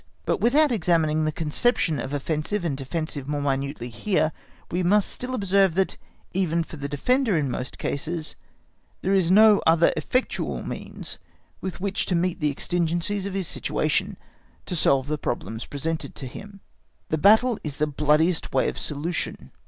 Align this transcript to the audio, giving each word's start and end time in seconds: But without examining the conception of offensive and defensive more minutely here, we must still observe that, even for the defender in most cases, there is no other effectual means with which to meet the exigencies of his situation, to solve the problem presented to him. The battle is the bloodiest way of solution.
But 0.25 0.41
without 0.41 0.71
examining 0.71 1.25
the 1.25 1.31
conception 1.31 1.99
of 1.99 2.11
offensive 2.11 2.65
and 2.65 2.75
defensive 2.75 3.27
more 3.27 3.39
minutely 3.39 3.91
here, 3.91 4.31
we 4.71 4.81
must 4.81 5.11
still 5.11 5.35
observe 5.35 5.75
that, 5.75 5.95
even 6.33 6.63
for 6.63 6.77
the 6.77 6.89
defender 6.89 7.37
in 7.37 7.51
most 7.51 7.77
cases, 7.77 8.35
there 9.03 9.13
is 9.13 9.29
no 9.29 9.61
other 9.67 9.93
effectual 9.95 10.63
means 10.63 11.19
with 11.61 11.79
which 11.81 12.07
to 12.07 12.15
meet 12.15 12.39
the 12.39 12.49
exigencies 12.49 13.27
of 13.27 13.35
his 13.35 13.47
situation, 13.47 14.17
to 14.65 14.75
solve 14.75 15.05
the 15.07 15.19
problem 15.19 15.59
presented 15.69 16.15
to 16.15 16.25
him. 16.25 16.61
The 17.09 17.19
battle 17.19 17.59
is 17.63 17.77
the 17.77 17.85
bloodiest 17.85 18.51
way 18.51 18.69
of 18.69 18.79
solution. 18.79 19.51